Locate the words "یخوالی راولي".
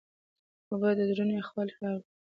1.39-2.07